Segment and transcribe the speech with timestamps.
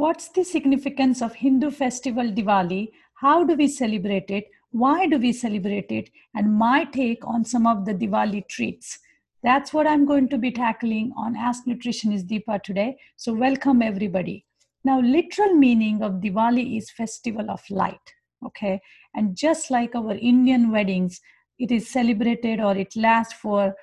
[0.00, 2.88] what's the significance of Hindu festival Diwali?
[3.16, 4.46] How do we celebrate it?
[4.70, 6.08] Why do we celebrate it?
[6.34, 8.98] And my take on some of the Diwali treats.
[9.42, 12.96] That's what I'm going to be tackling on Ask Nutritionist Deepa today.
[13.16, 14.46] So, welcome everybody.
[14.84, 18.14] Now, literal meaning of Diwali is festival of light.
[18.46, 18.80] Okay.
[19.14, 21.20] And just like our Indian weddings,
[21.58, 23.74] it is celebrated or it lasts for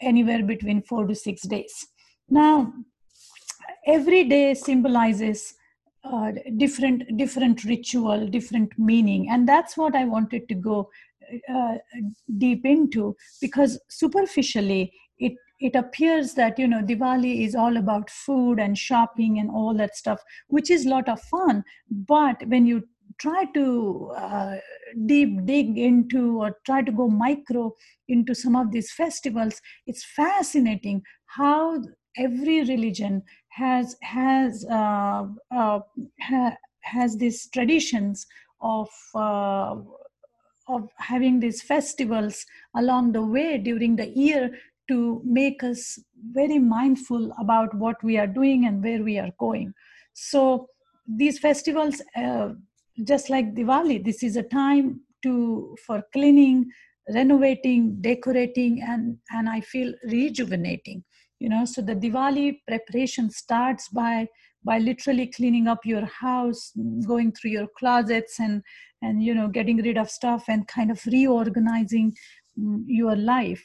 [0.00, 1.88] anywhere between four to six days.
[2.30, 2.72] Now,
[3.86, 5.54] every day symbolizes
[6.04, 9.28] uh, different different ritual different meaning.
[9.30, 10.90] And that's what i wanted to go
[11.48, 11.74] uh,
[12.38, 18.58] deep into because superficially it it appears that you know diwali is all about food
[18.58, 21.62] and shopping and all that stuff which is a lot of fun.
[21.90, 22.82] But when you
[23.18, 24.56] try to uh,
[25.06, 27.72] deep dig into or try to go micro
[28.08, 31.80] into some of these festivals it's fascinating how
[32.16, 33.22] every religion
[33.54, 35.80] has has uh, uh,
[36.20, 38.26] ha, has these traditions
[38.60, 39.76] of uh,
[40.68, 44.50] of having these festivals along the way during the year
[44.88, 45.98] to make us
[46.32, 49.72] very mindful about what we are doing and where we are going.
[50.14, 50.68] So
[51.06, 52.50] these festivals uh,
[53.04, 56.70] just like diwali this is a time to for cleaning
[57.14, 61.02] renovating decorating and and i feel rejuvenating
[61.42, 64.26] you know so the diwali preparation starts by
[64.64, 66.72] by literally cleaning up your house
[67.06, 68.62] going through your closets and
[69.02, 72.14] and you know getting rid of stuff and kind of reorganizing
[72.58, 73.64] mm, your life.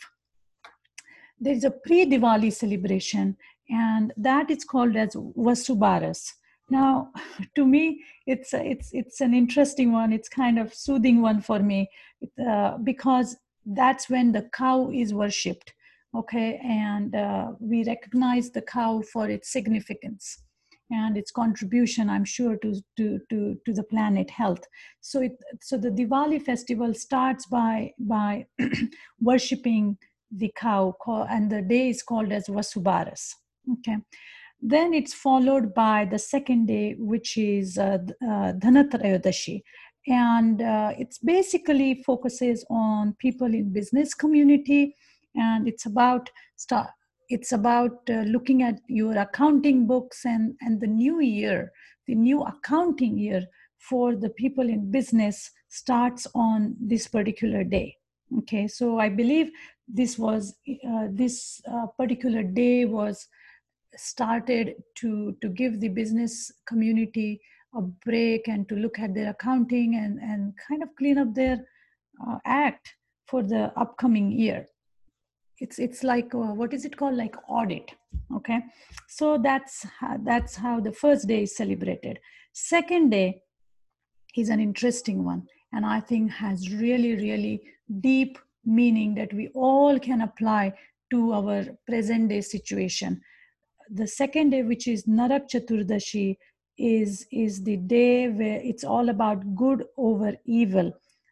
[1.39, 3.37] There's a pre-diwali celebration
[3.69, 6.33] and that is called as vasubaras.
[6.71, 7.11] Now
[7.55, 10.11] to me it's it's it's an interesting one.
[10.13, 11.89] It's kind of soothing one for me
[12.49, 15.73] uh, because that's when the cow is worshipped
[16.15, 20.43] okay and uh, we recognize the cow for its significance
[20.89, 24.63] and its contribution i'm sure to to to, to the planet health.
[25.01, 28.45] So it so the diwali festival starts by by
[29.19, 29.97] worshipping
[30.31, 30.95] the cow
[31.29, 33.33] and the day is called as vasubaras
[33.73, 33.97] okay?
[34.59, 39.61] Then it's followed by the second day which is uh, uh, dhanatrayodasi
[40.07, 44.95] and uh, it's basically focuses on people in business community
[45.37, 46.89] and it's about start
[47.29, 51.71] it's about uh, looking at your accounting books and and the new year
[52.07, 53.43] the new accounting year
[53.77, 57.95] for the people in business starts on this particular day.
[58.39, 59.51] Okay so i believe
[59.87, 60.55] this was
[60.89, 63.27] uh, this uh, particular day was
[63.95, 67.39] started to to give the business community
[67.75, 71.57] a break and to look at their accounting and and kind of clean up their
[72.25, 72.93] uh, act
[73.27, 74.67] for the upcoming year
[75.59, 77.15] it's it's like uh, what is it called?
[77.15, 77.91] Like audit
[78.35, 78.59] okay?
[79.07, 82.19] So that's how, that's how the first day is celebrated.
[82.53, 83.41] Second day
[84.35, 87.61] is an interesting one and i think has really really
[88.01, 90.71] deep meaning that we all can apply
[91.09, 93.21] to our present day situation.
[93.89, 96.37] The second day which is narak chaturdashi
[96.77, 100.91] is is the day where it's all about good over evil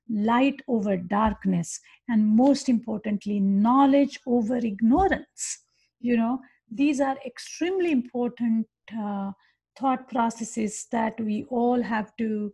[0.09, 1.79] light over darkness,
[2.09, 5.63] and most importantly, knowledge over ignorance.
[5.99, 6.39] You know,
[6.71, 8.67] these are extremely important
[8.97, 9.31] uh,
[9.79, 12.53] thought processes that we all have to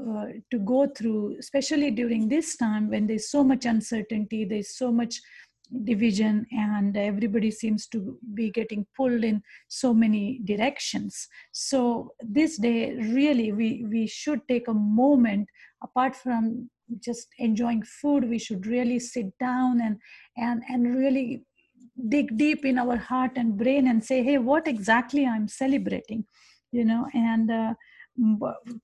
[0.00, 4.90] uh, to go through, especially during this time when there's so much uncertainty, there's so
[4.90, 5.20] much
[5.84, 11.28] division, and everybody seems to be getting pulled in so many directions.
[11.52, 15.48] So this day, really, we we should take a moment
[15.82, 16.70] apart from
[17.00, 19.98] just enjoying food we should really sit down and
[20.36, 21.42] and and really
[22.08, 26.24] dig deep in our heart and brain and say hey what exactly i'm celebrating?
[26.72, 27.74] You know and uh,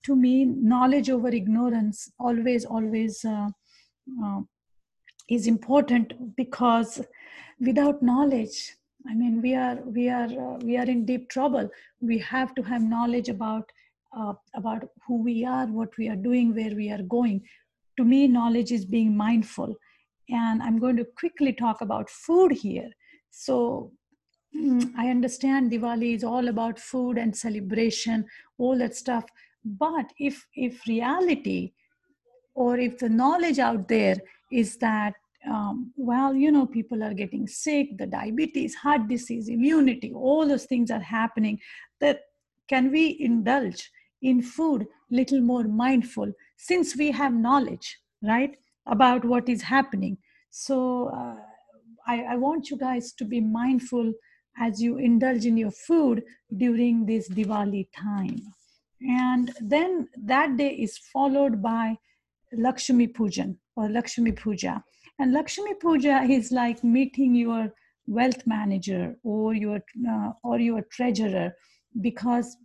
[0.04, 3.48] to me knowledge over ignorance always always uh,
[4.24, 4.40] uh,
[5.28, 7.00] is important because
[7.60, 8.76] without knowledge
[9.08, 11.68] i mean we are we are uh, we are in deep trouble.
[12.00, 13.70] We have to have knowledge about
[14.16, 17.42] uh, about who we are what we are doing where we are going
[17.98, 19.74] to me, knowledge is being mindful.
[20.30, 22.88] And I'm going to quickly talk about food here.
[23.30, 23.92] So
[24.56, 28.24] mm, I understand Diwali is all about food and celebration,
[28.56, 29.24] all that stuff.
[29.64, 31.72] But if if reality
[32.54, 34.16] or if the knowledge out there
[34.52, 35.14] is that
[35.48, 40.66] um, well, you know, people are getting sick, the diabetes, heart disease, immunity, all those
[40.66, 41.58] things are happening.
[42.00, 42.20] That
[42.68, 43.90] can we indulge
[44.22, 48.56] in food little more mindful since we have knowledge right
[48.86, 50.16] about what is happening.
[50.50, 51.36] So uh,
[52.06, 54.12] I, I want you guys to be mindful
[54.58, 56.24] as you indulge in your food
[56.56, 58.40] during this diwali time.
[59.00, 61.96] And then that day is followed by
[62.52, 64.82] lakshmi pujan or lakshmi puja.
[65.18, 67.72] And lakshmi puja is like meeting your
[68.06, 71.52] wealth manager or your uh, or your treasurer
[72.00, 72.56] because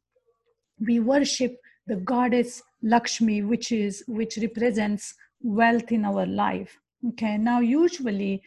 [0.79, 1.55] we worship
[1.87, 6.79] the goddess lakshmi which is which represents wealth in our life.
[7.09, 8.41] Okay now usually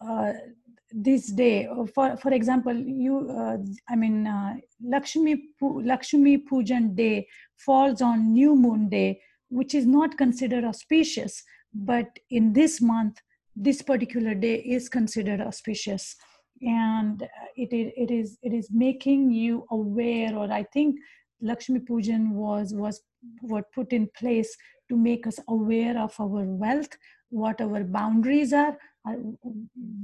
[0.00, 0.32] uh,
[0.90, 3.56] this day for for example you uh,
[3.88, 7.26] i mean uh, lakshmi lakshmi pujan day
[7.56, 9.18] falls on new moon day
[9.48, 11.42] which is not considered auspicious
[11.72, 13.22] but in this month
[13.56, 16.16] this particular day is considered auspicious.
[16.62, 17.22] And
[17.56, 20.94] it, it, it is it is making you aware or i think
[21.42, 23.02] lakshmi pujan was was
[23.40, 24.56] what put in place
[24.88, 26.96] to make us aware of our wealth
[27.30, 28.76] what our boundaries are
[29.08, 29.14] uh,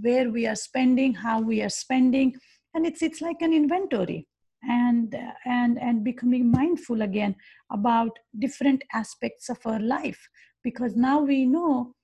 [0.00, 2.34] where we are spending how we are spending.
[2.74, 4.26] And it's it's like an inventory
[4.62, 5.14] and
[5.44, 7.36] and and becoming mindful again
[7.70, 10.28] about different aspects of our life.
[10.64, 11.94] Because now we know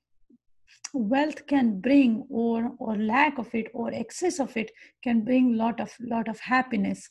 [0.93, 4.71] wealth can bring or or lack of it or excess of it
[5.03, 7.09] can bring lot of lot of happiness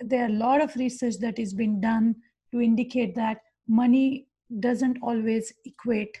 [0.00, 2.16] there are a lot of research that is being done
[2.52, 4.26] to indicate that money
[4.60, 6.16] doesn't always equate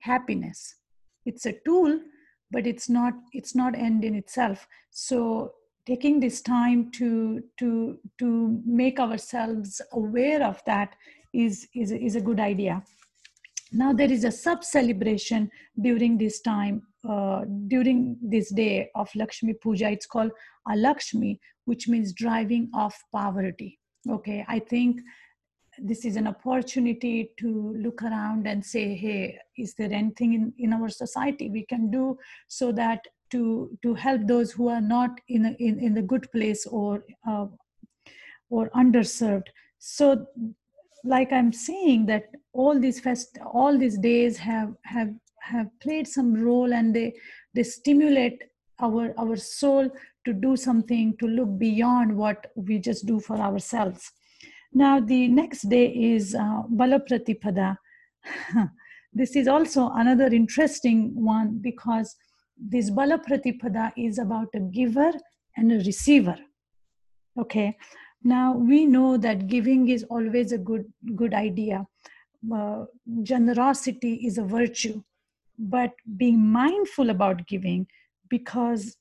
[0.00, 0.76] happiness.
[1.24, 2.00] It's a tool
[2.50, 4.66] but it's not it's not end in itself.
[4.90, 5.52] So
[5.86, 10.94] taking this time to to to make ourselves aware of that
[11.32, 12.82] is is, is a good idea.
[13.72, 15.50] Now there is a sub celebration
[15.80, 19.90] during this time uh, during this day of lakshmi puja.
[19.90, 20.30] It's called
[20.68, 23.78] alakshmi which means driving off poverty.
[24.08, 25.00] Okay i think
[25.78, 30.72] this is an opportunity to look around and say hey is there anything in, in
[30.72, 32.16] our society we can do
[32.48, 33.42] so that to
[33.82, 37.46] to help those who are not in a, in, in the good place or uh,
[38.48, 39.48] or underserved?
[39.78, 40.26] So
[41.04, 46.34] like i'm saying that all these fest all these days have have have played some
[46.34, 47.14] role and they
[47.54, 48.42] they stimulate
[48.80, 49.88] our our soul
[50.26, 54.12] to do something to look beyond what we just do for ourselves.
[54.72, 57.76] Now the next day is uh, balapratipada.
[59.12, 62.14] This is also another interesting one because
[62.58, 65.12] this balapratipada is about a giver
[65.56, 66.36] and a receiver.
[67.38, 67.78] Okay.
[68.22, 70.84] Now we know that giving is always a good
[71.14, 71.86] good idea.
[72.54, 72.84] Uh,
[73.22, 75.02] generosity is a virtue
[75.58, 77.86] but being mindful about giving
[78.28, 78.96] because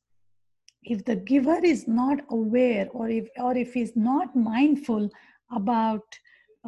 [0.86, 5.10] if the giver is not aware or if or if he's not mindful
[5.52, 6.04] about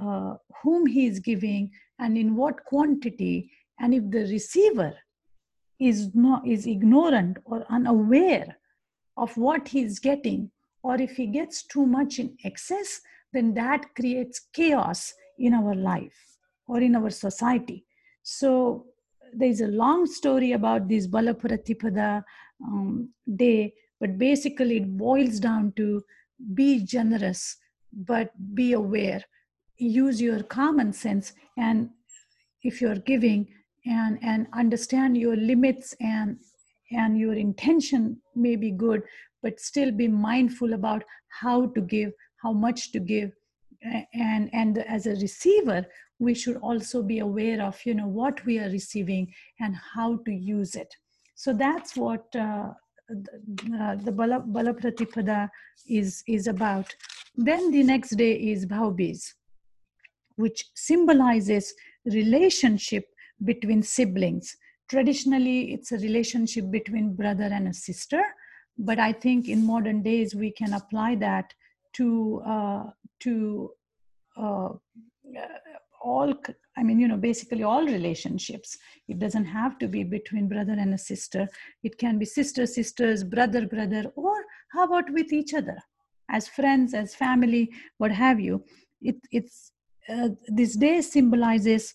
[0.02, 4.94] uh, whom he is giving and in what quantity and if the receiver
[5.80, 8.58] is not is ignorant or unaware
[9.16, 10.50] of what he is getting
[10.84, 13.02] or if he gets too much in excess
[13.34, 16.38] then that creates chaos in our life
[16.68, 17.86] or in our society.
[18.24, 18.86] So
[19.34, 22.24] there's a long story about this balapuratipada
[22.64, 26.04] um, day but basically it boils down to
[26.54, 27.58] be generous
[27.94, 29.24] but be aware.
[29.78, 31.90] Use your common sense and
[32.64, 33.48] if you're giving
[33.86, 36.38] and and understand your limits and
[36.92, 39.02] and your intention may be good
[39.42, 42.12] but still be mindful about how to give
[42.42, 43.32] how much to give.
[44.14, 45.86] And and as a receiver
[46.20, 50.32] we should also be aware of you know what we are receiving and how to
[50.32, 50.94] use it.
[51.36, 52.74] So that's what uh,
[53.10, 55.50] the Bala, Bala Pratipada
[55.88, 56.94] is, is about.
[57.36, 59.34] Then the next day is Bhaubij,
[60.36, 61.74] which symbolizes
[62.06, 63.06] relationship
[63.44, 64.56] between siblings.
[64.90, 68.24] Traditionally, it's a relationship between brother and a sister,
[68.78, 71.54] but I think in modern days we can apply that
[71.94, 72.84] to uh,
[73.22, 73.72] to
[74.38, 74.70] uh,
[76.14, 76.34] all
[76.78, 78.78] i mean you know basically all relationships.
[79.08, 81.48] It doesn't have to be between brother and a sister.
[81.84, 84.36] It can be sister sisters brother brother or
[84.74, 85.78] how about with each other?
[86.30, 87.64] As friends as family
[87.98, 88.64] what have you.
[89.02, 89.72] It, it's
[90.14, 91.94] uh, this day symbolizes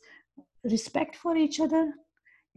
[0.65, 1.93] respect for each other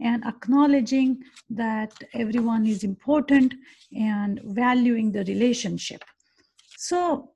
[0.00, 3.54] and acknowledging that everyone is important
[3.92, 6.02] and valuing the relationship.
[6.76, 7.30] So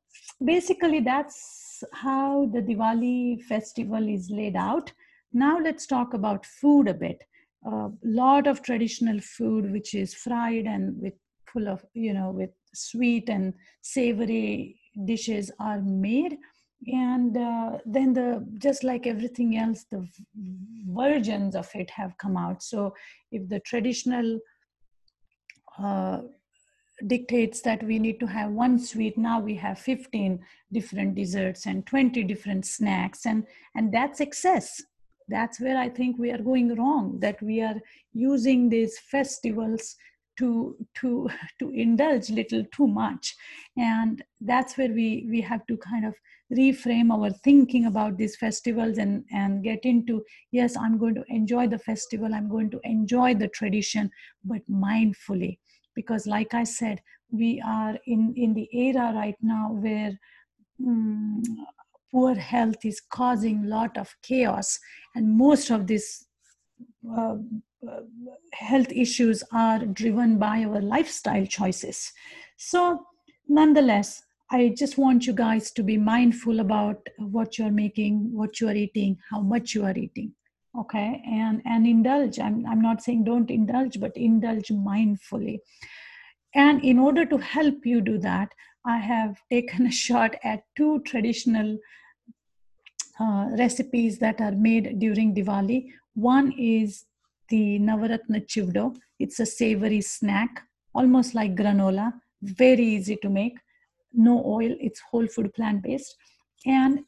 [0.44, 1.59] basically that's
[1.92, 4.92] how the Diwali festival is laid out.
[5.32, 7.22] Now let's talk about food a bit.
[7.66, 11.14] A lot of traditional food, which is fried and with
[11.52, 16.36] full of, you know, with sweet and savory dishes are made
[16.86, 20.06] and uh, then the just like everything else the
[20.88, 22.94] versions of it have come out so
[23.30, 24.38] if the traditional
[25.78, 26.20] uh,
[27.06, 29.16] dictates that we need to have one sweet.
[29.16, 30.38] Now we have 15
[30.72, 34.82] different desserts and 20 different snacks and and that's excess.
[35.28, 37.80] That's where i think we are going wrong that we are
[38.12, 39.96] using these festivals
[40.38, 41.28] to to
[41.60, 43.34] to indulge little too much.
[43.76, 46.14] And that's where we we have to kind of
[46.52, 51.66] reframe our thinking about these festivals and and get into yes i'm going to enjoy
[51.68, 54.10] the festival i'm going to enjoy the tradition
[54.44, 55.58] but mindfully
[56.00, 57.02] because like i said
[57.42, 60.12] we are in in the era right now where
[60.86, 61.42] um,
[62.12, 64.78] poor health is causing a lot of chaos
[65.14, 66.08] and most of these
[67.16, 67.36] uh,
[68.52, 72.12] health issues are driven by our lifestyle choices
[72.56, 72.82] so
[73.60, 78.68] nonetheless I just want you guys to be mindful about what you're making, what you
[78.68, 80.32] are eating, how much you are eating.
[80.78, 81.22] Okay.
[81.26, 82.38] And and indulge.
[82.38, 85.58] I'm I'm not saying don't indulge, but indulge mindfully.
[86.54, 88.48] And in order to help you do that,
[88.84, 91.78] I have taken a shot at two traditional
[93.18, 95.86] uh, recipes that are made during Diwali.
[96.14, 97.04] One is
[97.48, 98.96] the Navaratna Chivdo.
[99.18, 100.62] It's a savory snack,
[100.94, 102.12] almost like granola,
[102.42, 103.58] very easy to make
[104.12, 106.16] no oil it's whole food plant based
[106.66, 107.00] and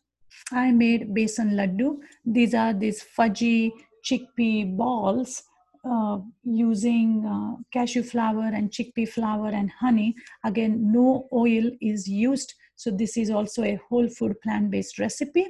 [0.52, 1.98] i made besan laddu.
[2.24, 3.72] These are these fudgy
[4.04, 5.42] chickpea balls
[5.84, 10.14] uh, using uh, cashew flour and chickpea flour and honey.
[10.44, 12.54] Again no oil is used.
[12.76, 15.46] So this is also a whole food plant based recipe.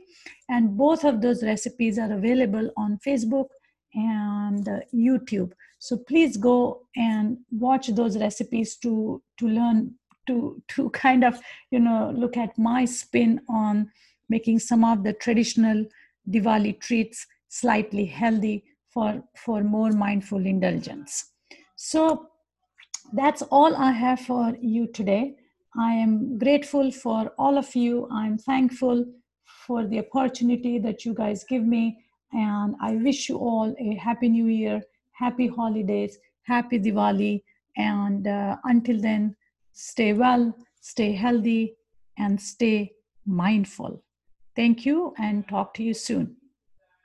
[0.48, 3.48] And both of those recipes are available on facebook
[3.94, 5.52] and uh, youtube.
[5.78, 9.94] So please go and watch those recipes to to learn
[10.26, 13.90] to to kind of you know look at my spin on
[14.28, 15.84] making some of the traditional
[16.28, 21.32] Diwali treats slightly healthy for for more mindful indulgence.
[21.76, 22.28] So
[23.12, 25.34] that's all I have for you today.
[25.78, 28.08] I am grateful for all of you.
[28.12, 29.04] I'm thankful
[29.66, 31.98] for the opportunity that you guys give me.
[32.32, 37.42] And I wish you all a happy new year, happy holidays, happy Diwali.
[37.76, 39.36] And uh, until then,
[39.72, 41.76] Stay well, stay healthy,
[42.18, 42.92] and stay
[43.26, 44.02] mindful.
[44.56, 46.36] Thank you and talk to you soon.